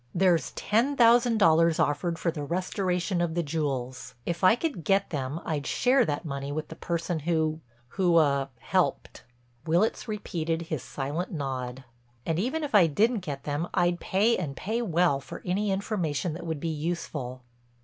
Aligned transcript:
"There's 0.15 0.49
ten 0.53 0.97
thousand 0.97 1.37
dollars 1.37 1.77
offered 1.77 2.17
for 2.17 2.31
the 2.31 2.43
restoration 2.43 3.21
of 3.21 3.35
the 3.35 3.43
jewels. 3.43 4.15
If 4.25 4.43
I 4.43 4.55
could 4.55 4.83
get 4.83 5.11
them 5.11 5.39
I'd 5.45 5.67
share 5.67 6.05
that 6.05 6.25
money 6.25 6.51
with 6.51 6.69
the 6.69 6.75
person 6.75 7.19
who—who—er—helped." 7.19 9.23
Willitts 9.67 10.07
repeated 10.07 10.63
his 10.63 10.81
silent 10.81 11.31
nod. 11.31 11.83
"And 12.25 12.39
even 12.39 12.63
if 12.63 12.73
I 12.73 12.87
didn't 12.87 13.19
get 13.19 13.43
them 13.43 13.67
I'd 13.75 13.99
pay 13.99 14.35
and 14.37 14.55
pay 14.57 14.81
well 14.81 15.19
for 15.19 15.43
any 15.45 15.69
information 15.71 16.33
that 16.33 16.47
would 16.47 16.59
be 16.59 16.69
useful." 16.69 17.43